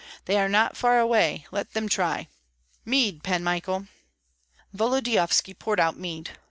They 0.25 0.39
are 0.39 0.49
not 0.49 0.75
far 0.75 0.97
away, 0.97 1.45
let 1.51 1.73
them 1.73 1.87
try! 1.87 2.27
Mead, 2.85 3.21
Pan 3.21 3.43
Michael!" 3.43 3.85
Volodyovski 4.73 5.53
poured 5.53 5.79
out 5.79 5.95
mead. 5.95 6.31